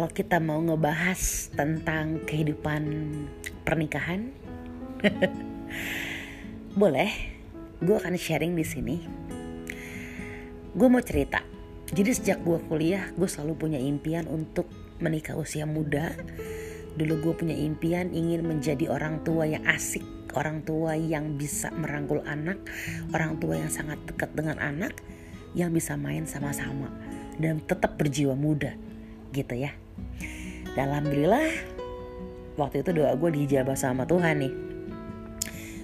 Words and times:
kalau 0.00 0.16
kita 0.16 0.40
mau 0.40 0.56
ngebahas 0.64 1.52
tentang 1.52 2.24
kehidupan 2.24 2.88
pernikahan, 3.68 4.32
boleh. 6.80 7.12
Gue 7.84 8.00
akan 8.00 8.16
sharing 8.16 8.56
di 8.56 8.64
sini. 8.64 8.96
Gue 10.72 10.88
mau 10.88 11.04
cerita. 11.04 11.44
Jadi 11.92 12.16
sejak 12.16 12.40
gue 12.40 12.64
kuliah, 12.64 13.12
gue 13.12 13.28
selalu 13.28 13.60
punya 13.60 13.76
impian 13.76 14.24
untuk 14.24 14.72
menikah 15.04 15.36
usia 15.36 15.68
muda. 15.68 16.16
Dulu 16.96 17.20
gue 17.20 17.34
punya 17.36 17.60
impian 17.60 18.08
ingin 18.08 18.40
menjadi 18.40 18.88
orang 18.88 19.20
tua 19.20 19.52
yang 19.52 19.68
asik, 19.68 20.32
orang 20.32 20.64
tua 20.64 20.96
yang 20.96 21.36
bisa 21.36 21.68
merangkul 21.76 22.24
anak, 22.24 22.56
orang 23.12 23.36
tua 23.36 23.60
yang 23.60 23.68
sangat 23.68 24.00
dekat 24.08 24.32
dengan 24.32 24.64
anak, 24.64 24.96
yang 25.52 25.68
bisa 25.76 25.92
main 26.00 26.24
sama-sama 26.24 26.88
dan 27.36 27.60
tetap 27.60 28.00
berjiwa 28.00 28.32
muda 28.32 28.72
gitu 29.30 29.54
ya 29.54 29.70
dan 30.74 30.94
alhamdulillah 30.94 31.50
waktu 32.54 32.84
itu 32.84 32.90
doa 32.94 33.16
gue 33.18 33.30
dijabah 33.42 33.74
sama 33.74 34.06
Tuhan 34.06 34.44
nih. 34.44 34.54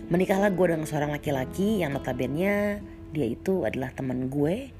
Menikahlah 0.06 0.54
gue 0.54 0.66
dengan 0.70 0.86
seorang 0.86 1.10
laki-laki 1.10 1.82
yang 1.82 1.90
notabene 1.96 2.78
dia 3.10 3.26
itu 3.26 3.66
adalah 3.66 3.90
teman 3.90 4.30
gue 4.30 4.70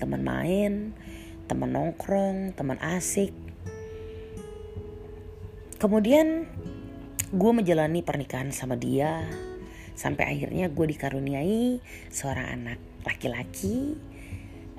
teman 0.00 0.24
main 0.24 0.96
teman 1.50 1.70
nongkrong 1.74 2.56
teman 2.56 2.80
asik. 2.80 3.34
Kemudian 5.76 6.46
gue 7.34 7.50
menjalani 7.52 8.00
pernikahan 8.00 8.54
sama 8.54 8.78
dia 8.78 9.24
sampai 9.92 10.24
akhirnya 10.32 10.72
gue 10.72 10.86
dikaruniai 10.96 11.82
seorang 12.08 12.46
anak 12.56 12.78
laki-laki 13.04 13.98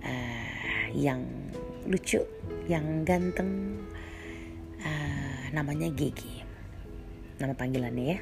uh, 0.01 0.87
yang 0.95 1.21
lucu 1.85 2.23
yang 2.65 3.03
ganteng 3.03 3.83
namanya 5.53 5.87
Gigi. 5.93 6.41
Nama 7.37 7.53
panggilannya 7.53 8.05
ya. 8.09 8.19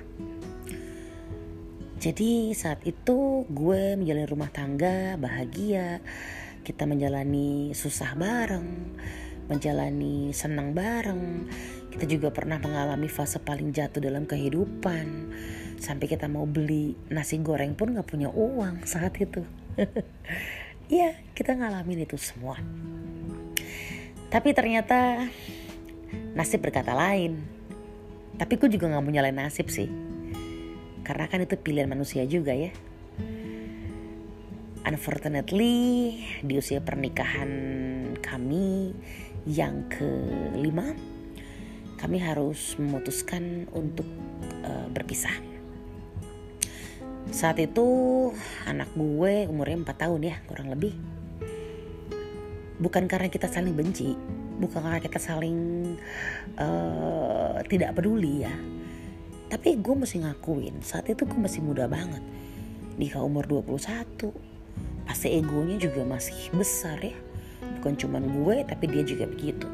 Jadi 2.01 2.51
saat 2.51 2.83
itu 2.83 3.47
gue 3.47 3.95
menjalani 3.95 4.27
rumah 4.27 4.51
tangga 4.51 5.15
bahagia. 5.15 6.03
Kita 6.61 6.85
menjalani 6.85 7.73
susah 7.73 8.13
bareng 8.13 8.69
menjalani 9.51 10.31
senang 10.31 10.71
bareng. 10.71 11.51
Kita 11.91 12.07
juga 12.07 12.31
pernah 12.31 12.55
mengalami 12.55 13.11
fase 13.11 13.43
paling 13.43 13.75
jatuh 13.75 13.99
dalam 13.99 14.23
kehidupan. 14.23 15.35
Sampai 15.75 16.07
kita 16.07 16.31
mau 16.31 16.47
beli 16.47 16.95
nasi 17.11 17.35
goreng 17.43 17.75
pun 17.75 17.91
gak 17.91 18.07
punya 18.07 18.31
uang 18.31 18.87
saat 18.87 19.19
itu. 19.19 19.43
Iya, 20.91 21.15
kita 21.31 21.55
ngalamin 21.55 22.03
itu 22.03 22.19
semua. 22.19 22.59
Tapi 24.27 24.51
ternyata 24.51 25.23
nasib 26.33 26.63
berkata 26.63 26.95
lain. 26.95 27.41
Tapi 28.37 28.53
gue 28.57 28.69
juga 28.71 28.89
gak 28.89 29.03
mau 29.03 29.11
nyalain 29.11 29.35
nasib 29.35 29.67
sih. 29.67 29.89
Karena 31.03 31.27
kan 31.27 31.43
itu 31.43 31.57
pilihan 31.59 31.89
manusia 31.89 32.23
juga 32.25 32.55
ya. 32.55 32.71
Unfortunately, 34.81 36.17
di 36.41 36.53
usia 36.57 36.81
pernikahan 36.81 37.51
kami 38.17 38.97
yang 39.45 39.85
kelima, 39.93 40.97
kami 42.01 42.17
harus 42.17 42.73
memutuskan 42.81 43.69
untuk 43.77 44.09
uh, 44.65 44.89
berpisah. 44.89 45.37
Saat 47.29 47.61
itu 47.61 47.85
anak 48.65 48.89
gue 48.97 49.45
umurnya 49.45 49.85
4 49.85 50.03
tahun 50.09 50.21
ya 50.25 50.35
kurang 50.49 50.73
lebih 50.73 50.97
bukan 52.81 53.05
karena 53.05 53.29
kita 53.29 53.45
saling 53.45 53.77
benci 53.77 54.17
bukan 54.61 54.79
karena 54.85 55.01
kita 55.01 55.17
saling 55.17 55.57
uh, 56.61 57.57
tidak 57.65 57.97
peduli 57.97 58.45
ya. 58.45 58.53
Tapi 59.49 59.81
gue 59.81 59.95
mesti 59.97 60.21
ngakuin 60.23 60.85
saat 60.85 61.09
itu 61.09 61.25
gue 61.25 61.39
masih 61.41 61.65
muda 61.65 61.89
banget. 61.89 62.21
Nikah 63.01 63.25
umur 63.25 63.49
21 63.49 64.29
pasti 65.09 65.27
egonya 65.33 65.81
juga 65.81 66.05
masih 66.05 66.53
besar 66.53 67.01
ya. 67.01 67.17
Bukan 67.81 67.97
cuman 67.97 68.23
gue 68.29 68.55
tapi 68.63 68.85
dia 68.87 69.03
juga 69.03 69.25
begitu. 69.25 69.65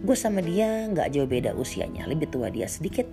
Gue 0.00 0.16
sama 0.16 0.40
dia 0.40 0.88
nggak 0.88 1.12
jauh 1.12 1.28
beda 1.28 1.52
usianya 1.52 2.08
lebih 2.08 2.32
tua 2.32 2.48
dia 2.48 2.66
sedikit. 2.66 3.04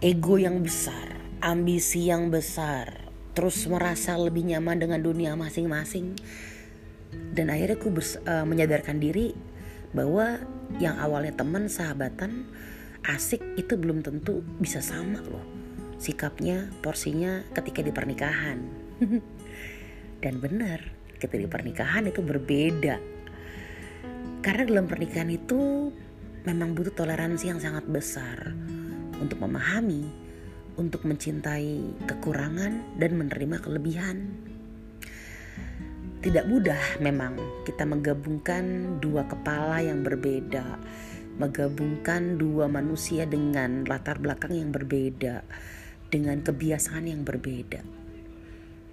Ego 0.00 0.36
yang 0.36 0.60
besar 0.60 1.20
ambisi 1.40 2.12
yang 2.12 2.28
besar 2.28 3.08
terus 3.32 3.64
merasa 3.64 4.12
lebih 4.20 4.44
nyaman 4.44 4.76
dengan 4.76 5.00
dunia 5.00 5.32
masing-masing 5.32 6.12
dan 7.30 7.46
akhirnya 7.50 7.78
aku 7.78 7.88
uh, 7.94 8.46
menyadarkan 8.46 8.98
diri 8.98 9.34
bahwa 9.94 10.38
yang 10.78 10.98
awalnya 10.98 11.34
teman 11.34 11.66
sahabatan 11.66 12.46
asik 13.06 13.42
itu 13.58 13.74
belum 13.74 14.02
tentu 14.02 14.42
bisa 14.58 14.82
sama 14.82 15.22
loh. 15.22 15.46
Sikapnya 16.00 16.70
porsinya 16.80 17.44
ketika 17.52 17.84
di 17.84 17.92
pernikahan. 17.92 18.58
Dan 20.22 20.40
benar 20.40 20.80
ketika 21.16 21.36
di 21.36 21.48
pernikahan 21.48 22.08
itu 22.08 22.20
berbeda. 22.24 22.96
Karena 24.40 24.62
dalam 24.64 24.88
pernikahan 24.88 25.28
itu 25.28 25.92
memang 26.48 26.72
butuh 26.72 26.96
toleransi 26.96 27.52
yang 27.52 27.60
sangat 27.60 27.84
besar 27.84 28.56
untuk 29.20 29.36
memahami, 29.44 30.08
untuk 30.80 31.04
mencintai 31.04 32.00
kekurangan 32.08 32.96
dan 32.96 33.10
menerima 33.20 33.60
kelebihan. 33.60 34.48
Tidak 36.20 36.44
mudah 36.44 37.00
memang 37.00 37.64
kita 37.64 37.88
menggabungkan 37.88 38.96
dua 39.00 39.24
kepala 39.24 39.80
yang 39.80 40.04
berbeda, 40.04 40.76
menggabungkan 41.40 42.36
dua 42.36 42.68
manusia 42.68 43.24
dengan 43.24 43.88
latar 43.88 44.20
belakang 44.20 44.52
yang 44.52 44.68
berbeda, 44.68 45.40
dengan 46.12 46.44
kebiasaan 46.44 47.08
yang 47.08 47.24
berbeda. 47.24 47.80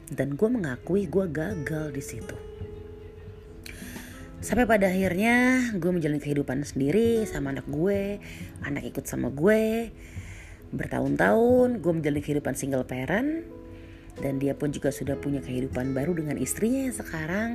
Dan 0.08 0.40
gue 0.40 0.48
mengakui 0.48 1.12
gue 1.12 1.28
gagal 1.28 1.92
di 1.92 2.00
situ. 2.00 2.38
Sampai 4.40 4.64
pada 4.64 4.88
akhirnya 4.88 5.68
gue 5.76 5.92
menjalani 5.92 6.24
kehidupan 6.24 6.64
sendiri 6.64 7.28
sama 7.28 7.52
anak 7.52 7.68
gue, 7.68 8.24
anak 8.64 8.88
ikut 8.88 9.04
sama 9.04 9.28
gue. 9.36 9.92
Bertahun-tahun 10.72 11.84
gue 11.84 11.92
menjalani 11.92 12.24
kehidupan 12.24 12.56
single 12.56 12.88
parent, 12.88 13.44
dan 14.22 14.42
dia 14.42 14.58
pun 14.58 14.74
juga 14.74 14.90
sudah 14.90 15.18
punya 15.18 15.42
kehidupan 15.42 15.94
baru 15.94 16.18
dengan 16.18 16.38
istrinya 16.42 16.90
yang 16.90 16.96
sekarang. 16.96 17.52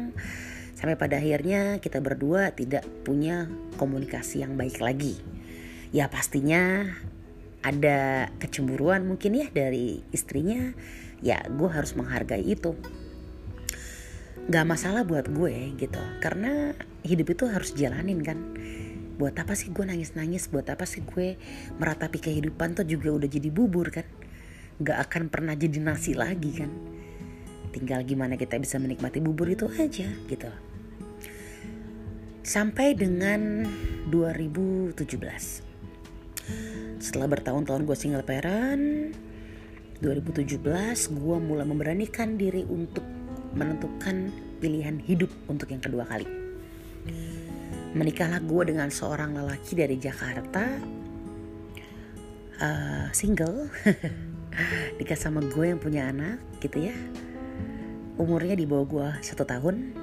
Sampai 0.78 0.98
pada 0.98 1.18
akhirnya 1.18 1.78
kita 1.78 2.02
berdua 2.02 2.54
tidak 2.54 2.82
punya 3.06 3.46
komunikasi 3.78 4.42
yang 4.42 4.58
baik 4.58 4.82
lagi. 4.82 5.18
Ya 5.94 6.08
pastinya 6.08 6.90
ada 7.62 8.30
kecemburuan 8.42 9.06
mungkin 9.06 9.38
ya 9.38 9.46
dari 9.50 10.02
istrinya. 10.10 10.74
Ya 11.22 11.42
gue 11.46 11.70
harus 11.70 11.94
menghargai 11.94 12.42
itu. 12.42 12.74
Gak 14.50 14.66
masalah 14.66 15.06
buat 15.06 15.30
gue 15.30 15.78
gitu. 15.78 16.02
Karena 16.18 16.74
hidup 17.06 17.30
itu 17.30 17.44
harus 17.46 17.78
jalanin 17.78 18.18
kan. 18.26 18.38
Buat 19.22 19.38
apa 19.38 19.54
sih 19.54 19.70
gue 19.70 19.86
nangis-nangis? 19.86 20.50
Buat 20.50 20.74
apa 20.74 20.82
sih 20.82 21.06
gue 21.06 21.38
meratapi 21.78 22.18
kehidupan 22.18 22.74
tuh 22.74 22.86
juga 22.88 23.14
udah 23.14 23.28
jadi 23.30 23.54
bubur 23.54 23.94
kan 23.94 24.21
gak 24.80 24.98
akan 25.10 25.28
pernah 25.28 25.52
jadi 25.52 25.82
nasi 25.82 26.16
lagi 26.16 26.50
kan? 26.56 26.70
Tinggal 27.72 28.04
gimana 28.04 28.36
kita 28.36 28.56
bisa 28.60 28.80
menikmati 28.80 29.20
bubur 29.20 29.48
itu 29.48 29.68
aja 29.68 30.08
gitu. 30.28 30.48
Sampai 32.42 32.96
dengan 32.96 33.68
2017 34.08 35.72
setelah 37.02 37.26
bertahun-tahun 37.30 37.82
gue 37.82 37.96
single 37.98 38.26
parent 38.26 39.14
2017 40.02 40.58
gue 41.14 41.36
mulai 41.38 41.66
memberanikan 41.66 42.34
diri 42.34 42.66
untuk 42.66 43.06
menentukan 43.54 44.34
pilihan 44.58 44.98
hidup 44.98 45.30
untuk 45.46 45.70
yang 45.70 45.78
kedua 45.78 46.02
kali. 46.06 46.26
Menikahlah 47.94 48.42
gue 48.42 48.62
dengan 48.74 48.90
seorang 48.90 49.36
lelaki 49.36 49.78
dari 49.78 50.00
Jakarta 50.00 50.64
uh, 52.58 53.06
single 53.14 53.70
nikah 54.98 55.18
sama 55.18 55.40
gue 55.42 55.72
yang 55.72 55.80
punya 55.80 56.08
anak 56.08 56.40
gitu 56.60 56.90
ya. 56.90 56.96
Umurnya 58.20 58.54
di 58.54 58.68
bawah 58.68 58.86
gue 58.86 59.08
satu 59.24 59.44
tahun. 59.48 59.96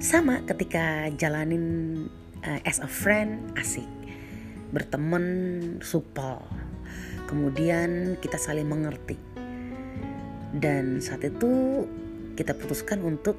Sama 0.00 0.44
ketika 0.44 1.08
jalanin 1.16 1.64
uh, 2.44 2.60
as 2.64 2.80
a 2.80 2.88
friend 2.88 3.52
asik. 3.56 3.86
Berteman 4.72 5.24
supel. 5.80 6.42
Kemudian 7.26 8.20
kita 8.20 8.38
saling 8.38 8.66
mengerti. 8.66 9.18
Dan 10.56 11.02
saat 11.04 11.26
itu 11.26 11.84
kita 12.36 12.56
putuskan 12.56 13.02
untuk 13.04 13.36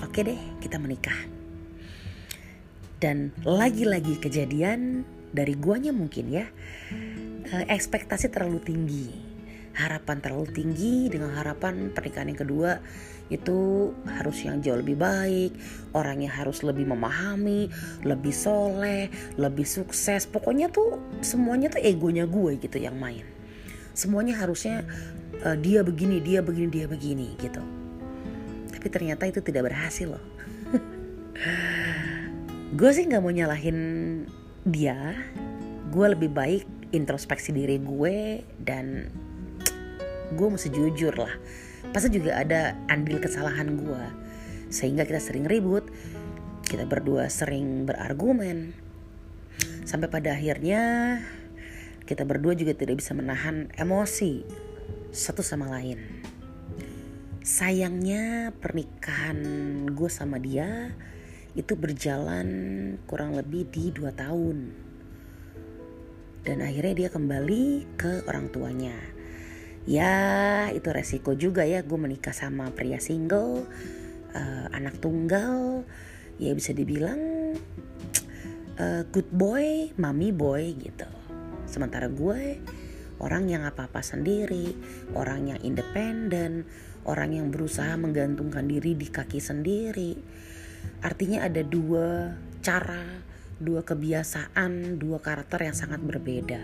oke 0.00 0.12
okay 0.12 0.22
deh 0.24 0.40
kita 0.60 0.80
menikah. 0.80 1.16
Dan 2.96 3.36
lagi-lagi 3.44 4.16
kejadian 4.16 5.04
dari 5.36 5.52
guanya 5.52 5.92
mungkin 5.92 6.32
ya 6.32 6.48
ekspektasi 7.52 8.32
terlalu 8.32 8.60
tinggi. 8.62 9.08
harapan 9.76 10.24
terlalu 10.24 10.48
tinggi 10.56 11.04
dengan 11.12 11.36
harapan 11.36 11.92
pernikahan 11.92 12.32
yang 12.32 12.40
kedua 12.40 12.80
itu 13.28 13.90
harus 14.06 14.38
yang 14.46 14.62
jauh 14.62 14.78
lebih 14.78 14.96
baik, 14.96 15.52
orangnya 15.92 16.30
harus 16.30 16.62
lebih 16.62 16.86
memahami, 16.86 17.68
lebih 18.06 18.30
soleh, 18.30 19.10
lebih 19.34 19.66
sukses. 19.66 20.24
Pokoknya 20.30 20.70
tuh 20.70 21.02
semuanya 21.20 21.74
tuh 21.74 21.82
egonya 21.82 22.24
gue 22.24 22.56
gitu 22.56 22.78
yang 22.78 22.94
main. 22.96 23.26
Semuanya 23.92 24.38
harusnya 24.38 24.86
uh, 25.42 25.58
dia 25.58 25.82
begini, 25.82 26.22
dia 26.22 26.40
begini, 26.40 26.70
dia 26.70 26.86
begini 26.86 27.34
gitu. 27.42 27.62
Tapi 28.70 28.86
ternyata 28.88 29.26
itu 29.26 29.42
tidak 29.42 29.74
berhasil 29.74 30.06
loh. 30.06 30.24
gue 32.78 32.90
sih 32.94 33.04
nggak 33.10 33.20
mau 33.20 33.34
nyalahin 33.34 33.78
dia. 34.62 35.18
Gue 35.90 36.14
lebih 36.14 36.30
baik 36.30 36.75
introspeksi 36.96 37.52
diri 37.52 37.76
gue 37.78 38.42
dan 38.58 39.12
gue 40.32 40.48
mesti 40.48 40.72
jujur 40.72 41.14
lah. 41.14 41.32
Pasti 41.92 42.10
juga 42.10 42.40
ada 42.40 42.74
andil 42.90 43.22
kesalahan 43.22 43.76
gue. 43.78 44.04
Sehingga 44.72 45.06
kita 45.06 45.22
sering 45.22 45.46
ribut 45.46 45.86
kita 46.66 46.82
berdua 46.82 47.30
sering 47.30 47.86
berargumen. 47.86 48.74
Sampai 49.86 50.10
pada 50.10 50.34
akhirnya 50.34 51.22
kita 52.02 52.26
berdua 52.26 52.58
juga 52.58 52.74
tidak 52.74 52.98
bisa 52.98 53.14
menahan 53.14 53.70
emosi 53.78 54.42
satu 55.14 55.46
sama 55.46 55.70
lain. 55.70 56.02
Sayangnya 57.46 58.50
pernikahan 58.58 59.38
gue 59.94 60.10
sama 60.10 60.42
dia 60.42 60.90
itu 61.54 61.78
berjalan 61.78 62.48
kurang 63.06 63.38
lebih 63.38 63.70
di 63.70 63.94
dua 63.94 64.10
tahun 64.10 64.85
dan 66.46 66.62
akhirnya 66.62 66.94
dia 66.94 67.08
kembali 67.10 67.98
ke 67.98 68.22
orang 68.30 68.46
tuanya. 68.54 68.94
Ya 69.86 70.14
itu 70.70 70.86
resiko 70.94 71.34
juga 71.34 71.66
ya 71.66 71.82
gue 71.82 71.98
menikah 71.98 72.34
sama 72.34 72.70
pria 72.70 73.02
single 73.02 73.66
uh, 74.30 74.66
anak 74.70 75.02
tunggal. 75.02 75.82
Ya 76.38 76.54
bisa 76.54 76.70
dibilang 76.70 77.18
uh, 78.78 79.02
good 79.10 79.26
boy 79.34 79.90
mami 79.98 80.30
boy 80.30 80.78
gitu. 80.78 81.10
Sementara 81.66 82.06
gue 82.06 82.62
orang 83.18 83.50
yang 83.50 83.66
apa-apa 83.66 84.04
sendiri 84.04 84.76
orang 85.18 85.50
yang 85.50 85.60
independen 85.66 86.68
orang 87.06 87.38
yang 87.38 87.48
berusaha 87.54 87.94
menggantungkan 87.98 88.66
diri 88.66 88.94
di 88.98 89.06
kaki 89.10 89.38
sendiri. 89.42 90.14
Artinya 91.02 91.46
ada 91.46 91.62
dua 91.62 92.34
cara 92.62 93.25
dua 93.56 93.84
kebiasaan 93.84 95.00
dua 95.00 95.18
karakter 95.20 95.64
yang 95.64 95.76
sangat 95.76 96.00
berbeda 96.04 96.60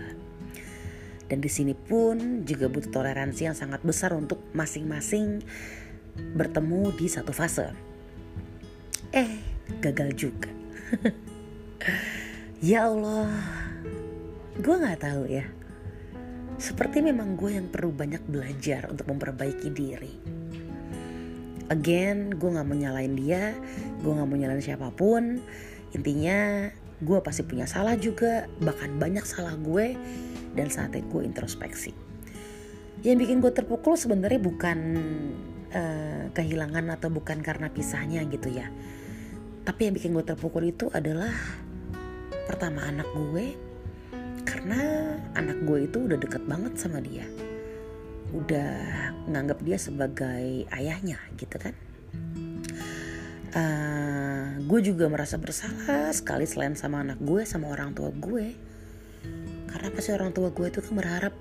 dan 1.33 1.39
di 1.41 1.49
sini 1.49 1.73
pun 1.73 2.45
juga 2.45 2.67
butuh 2.67 2.91
toleransi 2.93 3.49
yang 3.49 3.57
sangat 3.57 3.81
besar 3.81 4.13
untuk 4.13 4.43
masing-masing 4.53 5.41
bertemu 6.37 6.93
di 6.93 7.09
satu 7.09 7.33
fase. 7.33 7.73
Eh, 9.09 9.41
gagal 9.81 10.09
juga. 10.13 10.51
ya 12.69 12.85
Allah, 12.85 13.33
gue 14.61 14.75
nggak 14.77 15.01
tahu 15.01 15.23
ya. 15.25 15.45
Seperti 16.61 17.01
memang 17.01 17.33
gue 17.33 17.57
yang 17.57 17.65
perlu 17.71 17.89
banyak 17.89 18.21
belajar 18.29 18.93
untuk 18.93 19.09
memperbaiki 19.09 19.69
diri. 19.73 20.13
Again, 21.71 22.37
gue 22.37 22.49
gak 22.53 22.67
mau 22.67 22.77
nyalain 22.77 23.17
dia, 23.17 23.57
gue 24.05 24.11
gak 24.13 24.27
mau 24.29 24.37
nyalain 24.37 24.61
siapa 24.61 24.93
pun. 24.93 25.41
Intinya, 25.97 26.69
gue 27.03 27.19
pasti 27.19 27.43
punya 27.43 27.67
salah 27.67 27.99
juga, 27.99 28.47
bahkan 28.63 28.95
banyak 28.97 29.23
salah 29.27 29.53
gue 29.59 29.93
dan 30.55 30.67
saatnya 30.71 31.03
gue 31.05 31.21
introspeksi. 31.27 31.91
Yang 33.03 33.27
bikin 33.27 33.37
gue 33.43 33.51
terpukul 33.51 33.99
sebenarnya 33.99 34.39
bukan 34.39 34.79
uh, 35.75 36.23
kehilangan 36.31 36.87
atau 36.95 37.11
bukan 37.11 37.43
karena 37.43 37.67
pisahnya 37.67 38.23
gitu 38.31 38.47
ya. 38.47 38.71
Tapi 39.67 39.91
yang 39.91 39.93
bikin 39.95 40.15
gue 40.15 40.23
terpukul 40.23 40.63
itu 40.71 40.87
adalah 40.91 41.31
pertama 42.47 42.83
anak 42.87 43.07
gue 43.11 43.55
karena 44.43 44.79
anak 45.35 45.63
gue 45.63 45.87
itu 45.87 46.07
udah 46.07 46.17
deket 46.19 46.43
banget 46.47 46.73
sama 46.79 47.03
dia. 47.03 47.27
Udah 48.31 48.71
nganggap 49.29 49.59
dia 49.61 49.77
sebagai 49.79 50.67
ayahnya 50.71 51.19
gitu 51.35 51.59
kan. 51.59 51.75
Uh, 53.53 54.32
gue 54.61 54.79
juga 54.85 55.09
merasa 55.09 55.41
bersalah 55.41 56.13
sekali 56.13 56.45
selain 56.45 56.77
sama 56.77 57.01
anak 57.01 57.17
gue 57.21 57.41
sama 57.47 57.71
orang 57.73 57.95
tua 57.97 58.13
gue. 58.13 58.53
Karena 59.69 59.89
pasti 59.89 60.13
orang 60.13 60.35
tua 60.35 60.53
gue 60.53 60.67
itu 60.69 60.79
kan 60.83 60.93
berharap 60.93 61.33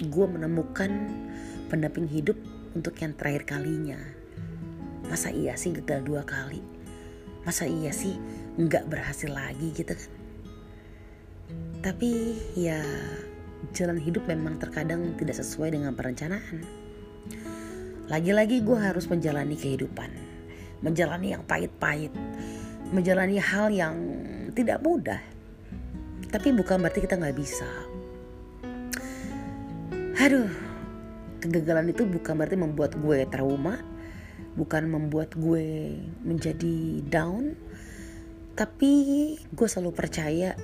gue 0.00 0.26
menemukan 0.28 0.90
pendamping 1.68 2.08
hidup 2.08 2.36
untuk 2.72 2.96
yang 3.00 3.12
terakhir 3.16 3.44
kalinya. 3.44 4.00
Masa 5.08 5.32
iya 5.32 5.56
sih 5.56 5.72
gagal 5.76 6.04
dua 6.04 6.22
kali? 6.24 6.60
Masa 7.44 7.64
iya 7.64 7.92
sih 7.92 8.16
nggak 8.56 8.88
berhasil 8.88 9.28
lagi 9.28 9.72
gitu 9.76 9.92
kan? 9.92 10.12
Tapi 11.84 12.40
ya 12.58 12.82
jalan 13.72 14.00
hidup 14.02 14.26
memang 14.26 14.58
terkadang 14.58 15.14
tidak 15.20 15.38
sesuai 15.38 15.72
dengan 15.76 15.94
perencanaan. 15.94 16.64
Lagi-lagi 18.06 18.62
gue 18.62 18.78
harus 18.78 19.10
menjalani 19.10 19.58
kehidupan 19.58 20.25
menjalani 20.86 21.34
yang 21.34 21.42
pahit-pahit 21.42 22.14
menjalani 22.94 23.42
hal 23.42 23.66
yang 23.74 23.96
tidak 24.54 24.78
mudah. 24.82 25.18
Tapi 26.30 26.54
bukan 26.54 26.78
berarti 26.82 27.02
kita 27.02 27.18
nggak 27.18 27.36
bisa. 27.38 27.66
Aduh 30.22 30.50
kegagalan 31.42 31.92
itu 31.92 32.06
bukan 32.08 32.34
berarti 32.34 32.56
membuat 32.58 32.96
gue 32.98 33.28
trauma 33.28 33.78
bukan 34.56 34.88
membuat 34.88 35.36
gue 35.36 35.98
menjadi 36.24 37.04
down. 37.04 37.54
Tapi 38.56 38.92
gue 39.52 39.68
selalu 39.68 39.92
percaya 39.92 40.56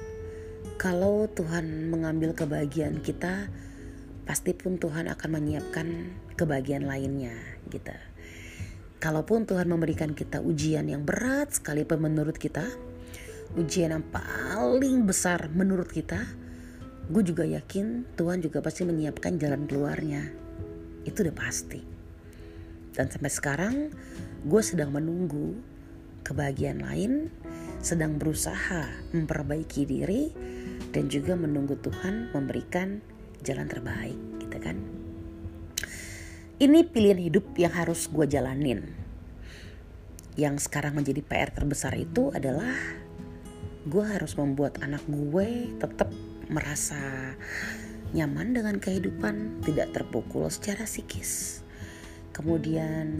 kalau 0.81 1.29
Tuhan 1.29 1.93
mengambil 1.93 2.33
kebahagiaan 2.33 3.05
kita 3.05 3.53
pasti 4.25 4.57
pun 4.57 4.81
Tuhan 4.81 5.13
akan 5.13 5.29
menyiapkan 5.29 5.87
kebahagiaan 6.41 6.89
lainnya 6.89 7.37
gitu 7.69 7.93
kalaupun 9.03 9.43
Tuhan 9.51 9.67
memberikan 9.67 10.15
kita 10.15 10.39
ujian 10.39 10.87
yang 10.87 11.03
berat 11.03 11.59
sekalipun 11.59 12.07
menurut 12.07 12.39
kita 12.39 12.63
ujian 13.59 13.91
yang 13.99 14.07
paling 14.07 15.05
besar 15.05 15.51
menurut 15.51 15.91
kita, 15.91 16.23
gue 17.11 17.23
juga 17.27 17.43
yakin 17.43 18.07
Tuhan 18.15 18.39
juga 18.39 18.63
pasti 18.63 18.87
menyiapkan 18.87 19.43
jalan 19.43 19.67
keluarnya. 19.67 20.31
Itu 21.03 21.27
udah 21.27 21.35
pasti. 21.35 21.83
Dan 22.95 23.11
sampai 23.11 23.33
sekarang 23.33 23.75
gue 24.47 24.63
sedang 24.63 24.95
menunggu 24.95 25.59
kebahagiaan 26.23 26.87
lain, 26.87 27.29
sedang 27.83 28.23
berusaha 28.23 28.87
memperbaiki 29.11 29.83
diri 29.83 30.31
dan 30.95 31.11
juga 31.11 31.35
menunggu 31.35 31.75
Tuhan 31.83 32.31
memberikan 32.31 33.03
jalan 33.43 33.67
terbaik, 33.67 34.17
gitu 34.47 34.59
kan? 34.63 35.02
Ini 36.63 36.87
pilihan 36.87 37.19
hidup 37.19 37.59
yang 37.59 37.75
harus 37.75 38.07
gue 38.07 38.23
jalanin. 38.23 38.87
Yang 40.39 40.71
sekarang 40.71 40.95
menjadi 40.95 41.19
PR 41.19 41.51
terbesar 41.51 41.91
itu 41.99 42.31
adalah 42.31 42.71
gue 43.83 44.05
harus 44.07 44.39
membuat 44.39 44.79
anak 44.79 45.03
gue 45.11 45.75
tetap 45.83 46.07
merasa 46.47 47.35
nyaman 48.15 48.55
dengan 48.55 48.79
kehidupan, 48.79 49.67
tidak 49.67 49.91
terpukul 49.91 50.47
secara 50.55 50.87
psikis. 50.87 51.67
Kemudian, 52.31 53.11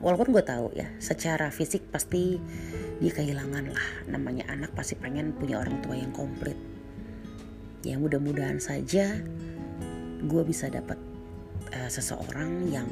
walaupun 0.00 0.32
gue 0.32 0.40
tahu 0.40 0.72
ya, 0.72 0.88
secara 0.96 1.52
fisik 1.52 1.92
pasti 1.92 2.40
dia 3.04 3.12
kehilangan 3.12 3.68
lah. 3.68 3.88
Namanya 4.08 4.48
anak 4.48 4.72
pasti 4.72 4.96
pengen 4.96 5.36
punya 5.36 5.60
orang 5.60 5.76
tua 5.84 6.00
yang 6.00 6.16
komplit. 6.16 6.56
Ya 7.84 8.00
mudah-mudahan 8.00 8.64
saja 8.64 9.20
gue 10.24 10.42
bisa 10.48 10.72
dapat 10.72 11.11
uh, 11.70 11.90
seseorang 11.90 12.66
yang 12.66 12.88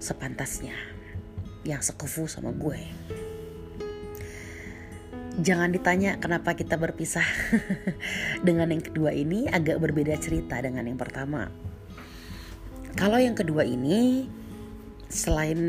sepantasnya, 0.00 0.74
yang 1.68 1.84
sekufu 1.84 2.24
sama 2.24 2.54
gue. 2.56 2.80
Jangan 5.40 5.72
ditanya 5.72 6.20
kenapa 6.20 6.52
kita 6.56 6.76
berpisah. 6.76 7.24
Dengan 8.46 8.72
yang 8.72 8.84
kedua 8.84 9.12
ini 9.16 9.48
agak 9.48 9.80
berbeda 9.80 10.16
cerita 10.20 10.60
dengan 10.60 10.84
yang 10.84 11.00
pertama. 11.00 11.48
Kalau 12.92 13.16
yang 13.16 13.32
kedua 13.32 13.64
ini 13.64 14.28
selain 15.08 15.60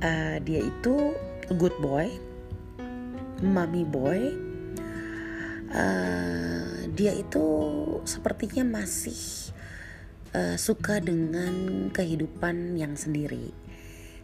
uh, 0.00 0.36
dia 0.40 0.60
itu 0.64 1.12
good 1.56 1.72
boy 1.80 2.08
mommy 3.40 3.88
boy 3.88 4.36
uh, 5.72 6.84
dia 6.92 7.16
itu 7.16 7.44
sepertinya 8.04 8.80
masih 8.80 9.52
uh, 10.34 10.56
suka 10.56 11.02
dengan 11.02 11.88
kehidupan 11.90 12.78
yang 12.78 12.94
sendiri. 12.94 13.50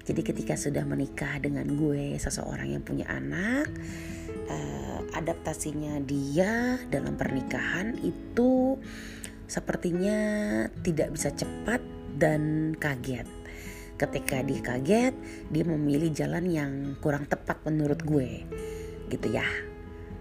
Jadi 0.07 0.23
ketika 0.23 0.55
sudah 0.55 0.87
menikah 0.87 1.43
dengan 1.43 1.67
gue 1.67 2.15
seseorang 2.15 2.79
yang 2.79 2.83
punya 2.87 3.11
anak 3.11 3.67
uh, 4.47 5.03
adaptasinya 5.19 5.99
dia 6.07 6.79
dalam 6.87 7.19
pernikahan 7.19 7.99
itu 7.99 8.79
sepertinya 9.51 10.19
tidak 10.87 11.11
bisa 11.11 11.35
cepat 11.35 11.83
dan 12.15 12.75
kaget. 12.79 13.27
Ketika 13.99 14.47
dia 14.47 14.61
kaget 14.63 15.15
dia 15.51 15.65
memilih 15.67 16.15
jalan 16.15 16.45
yang 16.47 16.73
kurang 17.03 17.27
tepat 17.27 17.59
menurut 17.67 17.99
gue 18.07 18.47
gitu 19.11 19.27
ya. 19.27 19.47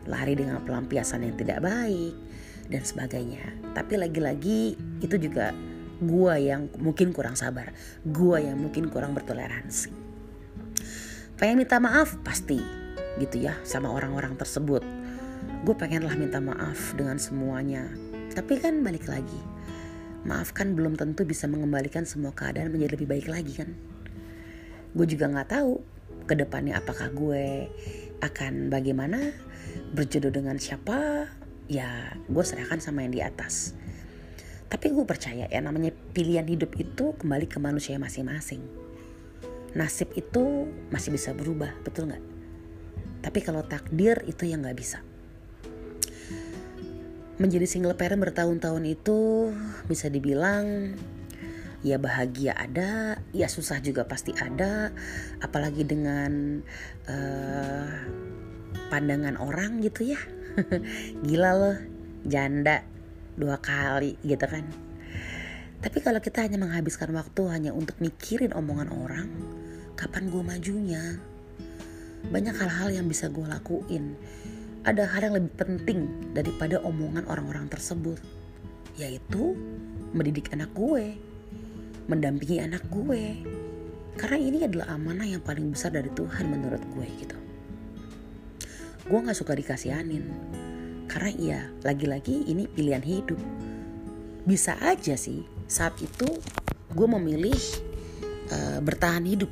Lari 0.09 0.33
dengan 0.37 0.65
pelampiasan 0.65 1.29
yang 1.29 1.37
tidak 1.37 1.61
baik 1.61 2.13
dan 2.73 2.81
sebagainya. 2.81 3.53
Tapi 3.77 4.01
lagi-lagi 4.01 4.77
itu 5.01 5.15
juga 5.17 5.53
gue 6.01 6.33
yang 6.43 6.67
mungkin 6.81 7.15
kurang 7.15 7.39
sabar 7.39 7.71
gue 8.03 8.37
yang 8.39 8.59
mungkin 8.59 8.91
kurang 8.91 9.15
bertoleransi. 9.15 9.91
Pengen 11.35 11.63
minta 11.63 11.79
maaf 11.83 12.19
pasti 12.23 12.59
gitu 13.19 13.39
ya 13.39 13.55
sama 13.63 13.91
orang-orang 13.91 14.35
tersebut. 14.35 14.83
Gue 15.63 15.75
pengenlah 15.75 16.15
minta 16.15 16.39
maaf 16.39 16.95
dengan 16.95 17.19
semuanya. 17.19 17.87
Tapi 18.35 18.59
kan 18.59 18.83
balik 18.83 19.07
lagi 19.07 19.55
maaf 20.25 20.51
kan 20.57 20.73
belum 20.73 20.97
tentu 20.97 21.21
bisa 21.23 21.45
mengembalikan 21.45 22.03
semua 22.03 22.33
keadaan 22.33 22.73
menjadi 22.73 22.97
lebih 22.97 23.07
baik 23.07 23.27
lagi 23.29 23.53
kan? 23.61 23.69
Gue 24.97 25.05
juga 25.05 25.29
nggak 25.29 25.49
tahu 25.53 25.79
ke 26.25 26.33
depannya 26.33 26.81
apakah 26.81 27.13
gue 27.13 27.69
akan 28.25 28.73
bagaimana 28.73 29.31
berjodoh 29.93 30.33
dengan 30.33 30.57
siapa. 30.57 31.29
Ya 31.69 32.17
gue 32.25 32.43
serahkan 32.43 32.81
sama 32.81 33.05
yang 33.05 33.13
di 33.13 33.21
atas 33.21 33.77
tapi 34.67 34.91
gue 34.91 35.05
percaya 35.05 35.45
ya 35.45 35.59
namanya 35.61 35.93
pilihan 36.13 36.45
hidup 36.45 36.73
itu 36.77 37.13
kembali 37.17 37.45
ke 37.45 37.57
manusia 37.61 37.95
masing-masing 38.01 38.85
nasib 39.75 40.15
itu 40.15 40.71
masih 40.89 41.11
bisa 41.11 41.35
berubah, 41.35 41.75
betul 41.83 42.07
nggak? 42.07 42.23
Tapi 43.21 43.39
kalau 43.43 43.61
takdir 43.67 44.23
itu 44.23 44.47
yang 44.47 44.63
nggak 44.63 44.79
bisa. 44.79 45.03
Menjadi 47.35 47.67
single 47.67 47.99
parent 47.99 48.23
bertahun-tahun 48.23 48.83
itu 48.87 49.51
bisa 49.91 50.07
dibilang 50.07 50.95
ya 51.83 51.99
bahagia 51.99 52.55
ada, 52.55 53.19
ya 53.35 53.51
susah 53.51 53.83
juga 53.83 54.07
pasti 54.07 54.31
ada, 54.39 54.95
apalagi 55.43 55.83
dengan 55.83 56.63
uh, 57.11 57.91
pandangan 58.87 59.35
orang 59.35 59.83
gitu 59.83 60.15
ya. 60.15 60.19
Gila 61.27 61.51
loh, 61.51 61.77
janda 62.23 62.94
dua 63.35 63.59
kali 63.59 64.19
gitu 64.23 64.43
kan. 64.47 64.65
Tapi 65.79 66.01
kalau 66.01 66.17
kita 66.17 66.41
hanya 66.41 66.57
menghabiskan 66.57 67.13
waktu 67.13 67.41
hanya 67.51 67.71
untuk 67.75 67.99
mikirin 68.01 68.55
omongan 68.55 68.89
orang, 68.89 69.29
kapan 69.93 70.33
gue 70.33 70.41
majunya? 70.41 71.03
Banyak 72.25 72.55
hal-hal 72.57 72.89
yang 72.89 73.05
bisa 73.05 73.29
gue 73.29 73.45
lakuin. 73.45 74.17
Ada 74.81 75.05
hal 75.13 75.29
yang 75.29 75.35
lebih 75.37 75.53
penting 75.53 76.31
daripada 76.33 76.81
omongan 76.81 77.25
orang-orang 77.29 77.69
tersebut 77.69 78.17
yaitu 78.95 79.59
mendidik 80.15 80.55
anak 80.55 80.71
gue 80.71 81.19
mendampingi 82.05 82.61
anak 82.61 82.85
gue. 82.89 83.41
Karena 84.15 84.37
ini 84.39 84.63
adalah 84.63 84.95
amanah 84.95 85.27
yang 85.27 85.43
paling 85.43 85.73
besar 85.75 85.91
dari 85.91 86.07
Tuhan 86.13 86.47
menurut 86.47 86.79
gue 86.95 87.07
gitu. 87.19 87.37
Gue 89.05 89.19
gak 89.21 89.37
suka 89.37 89.53
dikasihanin 89.53 90.23
karena 91.15 91.31
iya 91.39 91.61
lagi-lagi 91.87 92.43
ini 92.51 92.67
pilihan 92.67 92.99
hidup 92.99 93.39
bisa 94.43 94.75
aja 94.83 95.15
sih 95.15 95.47
saat 95.65 95.95
itu 96.03 96.27
gue 96.91 97.07
memilih 97.07 97.55
uh, 98.51 98.79
bertahan 98.83 99.23
hidup 99.23 99.49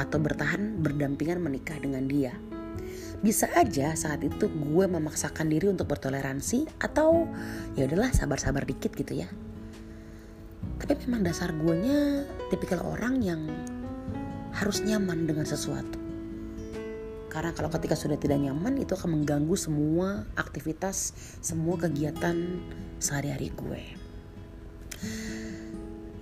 atau 0.00 0.16
bertahan 0.16 0.80
berdampingan 0.80 1.44
menikah 1.44 1.76
dengan 1.76 2.08
dia. 2.08 2.32
Bisa 3.20 3.52
aja 3.52 3.92
saat 3.92 4.24
itu 4.24 4.48
gue 4.48 4.84
memaksakan 4.88 5.52
diri 5.52 5.68
untuk 5.68 5.92
bertoleransi 5.92 6.80
atau 6.80 7.28
ya 7.76 7.84
udahlah 7.84 8.08
sabar-sabar 8.16 8.64
dikit 8.64 8.96
gitu 8.96 9.20
ya. 9.20 9.28
Tapi 10.80 10.96
memang 11.04 11.28
dasar 11.28 11.52
gue 11.52 11.74
nya 11.84 12.24
tipikal 12.48 12.80
orang 12.80 13.20
yang 13.20 13.44
harus 14.56 14.80
nyaman 14.80 15.28
dengan 15.28 15.44
sesuatu. 15.44 15.99
Karena 17.30 17.54
kalau 17.54 17.70
ketika 17.70 17.94
sudah 17.94 18.18
tidak 18.18 18.42
nyaman 18.42 18.82
itu 18.82 18.98
akan 18.98 19.22
mengganggu 19.22 19.54
semua 19.54 20.26
aktivitas, 20.34 21.14
semua 21.38 21.78
kegiatan 21.78 22.58
sehari-hari 22.98 23.54
gue. 23.54 23.82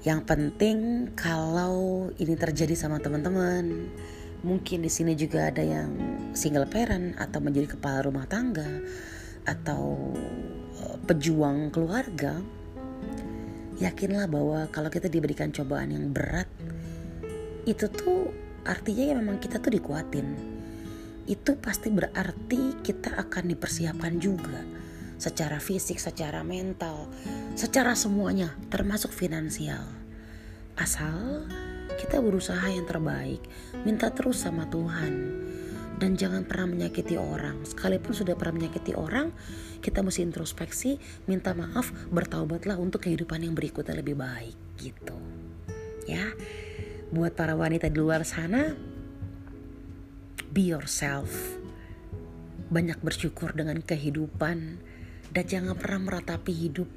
Yang 0.04 0.20
penting 0.28 0.78
kalau 1.16 2.06
ini 2.20 2.36
terjadi 2.36 2.76
sama 2.76 3.00
teman-teman, 3.00 3.88
mungkin 4.44 4.84
di 4.84 4.92
sini 4.92 5.16
juga 5.16 5.48
ada 5.48 5.64
yang 5.64 5.90
single 6.36 6.68
parent 6.68 7.16
atau 7.18 7.40
menjadi 7.40 7.74
kepala 7.74 8.04
rumah 8.04 8.28
tangga 8.28 8.68
atau 9.48 10.12
uh, 10.76 10.96
pejuang 11.08 11.72
keluarga. 11.72 12.36
Yakinlah 13.80 14.28
bahwa 14.28 14.68
kalau 14.68 14.92
kita 14.92 15.08
diberikan 15.08 15.50
cobaan 15.54 15.94
yang 15.94 16.12
berat, 16.12 16.46
itu 17.64 17.88
tuh 17.88 18.28
artinya 18.66 19.04
ya 19.08 19.14
memang 19.16 19.40
kita 19.40 19.56
tuh 19.56 19.72
dikuatin. 19.72 20.57
Itu 21.28 21.60
pasti 21.60 21.92
berarti 21.92 22.80
kita 22.80 23.20
akan 23.20 23.52
dipersiapkan 23.52 24.16
juga 24.16 24.64
secara 25.20 25.60
fisik, 25.60 26.00
secara 26.00 26.40
mental, 26.40 27.10
secara 27.52 27.92
semuanya, 27.92 28.56
termasuk 28.72 29.12
finansial. 29.12 29.84
Asal 30.78 31.44
kita 31.98 32.22
berusaha 32.22 32.62
yang 32.70 32.86
terbaik, 32.86 33.42
minta 33.82 34.08
terus 34.14 34.40
sama 34.40 34.64
Tuhan. 34.70 35.44
Dan 35.98 36.14
jangan 36.14 36.46
pernah 36.46 36.70
menyakiti 36.70 37.18
orang. 37.18 37.66
Sekalipun 37.66 38.14
sudah 38.14 38.38
pernah 38.38 38.62
menyakiti 38.62 38.94
orang, 38.94 39.34
kita 39.82 39.98
mesti 39.98 40.22
introspeksi, 40.22 40.94
minta 41.26 41.50
maaf, 41.58 41.90
bertaubatlah 42.14 42.78
untuk 42.78 43.02
kehidupan 43.02 43.42
yang 43.42 43.58
berikutnya 43.58 43.98
lebih 43.98 44.14
baik 44.14 44.54
gitu. 44.78 45.18
Ya. 46.06 46.30
Buat 47.10 47.34
para 47.34 47.58
wanita 47.58 47.90
di 47.90 47.98
luar 47.98 48.22
sana, 48.22 48.78
be 50.52 50.72
yourself. 50.72 51.58
Banyak 52.68 53.00
bersyukur 53.00 53.56
dengan 53.56 53.80
kehidupan 53.80 54.80
dan 55.32 55.44
jangan 55.44 55.76
pernah 55.76 56.08
meratapi 56.08 56.52
hidup 56.52 56.88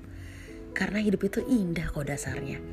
karena 0.71 1.03
hidup 1.03 1.27
itu 1.27 1.43
indah 1.47 1.91
kok 1.91 2.07
dasarnya 2.07 2.63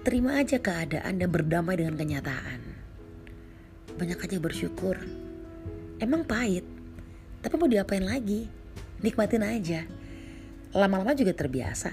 Terima 0.00 0.40
aja 0.40 0.56
keadaan 0.56 1.20
dan 1.20 1.28
berdamai 1.28 1.76
dengan 1.76 1.92
kenyataan. 1.92 2.60
Banyak 4.00 4.16
aja 4.16 4.40
bersyukur. 4.40 4.96
Emang 6.00 6.24
pahit, 6.24 6.64
tapi 7.44 7.60
mau 7.60 7.68
diapain 7.68 8.00
lagi? 8.00 8.48
Nikmatin 9.04 9.44
aja. 9.44 9.84
Lama-lama 10.72 11.12
juga 11.12 11.36
terbiasa. 11.36 11.92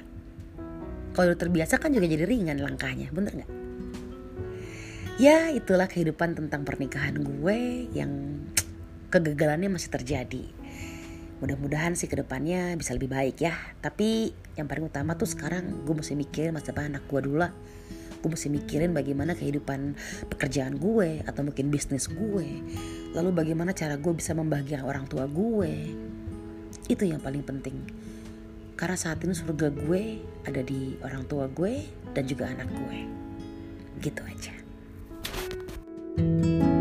Kalau 1.11 1.35
terbiasa 1.35 1.83
kan 1.83 1.91
juga 1.91 2.07
jadi 2.07 2.23
ringan 2.23 2.63
langkahnya, 2.63 3.11
bener 3.11 3.43
nggak? 3.43 3.51
Ya 5.17 5.49
itulah 5.49 5.89
kehidupan 5.89 6.37
tentang 6.37 6.61
pernikahan 6.61 7.17
gue 7.17 7.89
yang 7.89 8.37
kegagalannya 9.09 9.73
masih 9.73 9.89
terjadi. 9.89 10.45
Mudah-mudahan 11.41 11.97
sih 11.97 12.05
ke 12.05 12.21
depannya 12.21 12.77
bisa 12.77 12.93
lebih 12.93 13.09
baik 13.09 13.41
ya. 13.41 13.57
Tapi 13.81 14.29
yang 14.53 14.69
paling 14.69 14.85
utama 14.85 15.17
tuh 15.17 15.25
sekarang 15.25 15.89
gue 15.89 15.95
mesti 15.97 16.13
mikir 16.13 16.53
masa 16.53 16.69
depan 16.69 16.93
anak 16.93 17.09
gue 17.09 17.17
dulu 17.25 17.41
lah. 17.41 17.49
Gue 18.21 18.29
mesti 18.29 18.45
mikirin 18.53 18.93
bagaimana 18.93 19.33
kehidupan 19.33 19.97
pekerjaan 20.29 20.77
gue 20.77 21.25
atau 21.25 21.41
mungkin 21.41 21.73
bisnis 21.73 22.13
gue. 22.13 22.61
Lalu 23.17 23.33
bagaimana 23.33 23.73
cara 23.73 23.97
gue 23.97 24.13
bisa 24.13 24.37
membahagiakan 24.37 24.85
orang 24.85 25.09
tua 25.09 25.25
gue. 25.25 25.97
Itu 26.93 27.09
yang 27.09 27.25
paling 27.25 27.41
penting. 27.41 27.89
Karena 28.77 28.93
saat 28.93 29.17
ini 29.25 29.33
surga 29.33 29.73
gue 29.73 30.21
ada 30.45 30.61
di 30.61 30.93
orang 31.01 31.25
tua 31.25 31.49
gue 31.49 31.89
dan 32.13 32.21
juga 32.29 32.53
anak 32.53 32.69
gue. 32.69 32.99
Gitu 33.97 34.21
aja 34.21 34.56
Música 36.17 36.76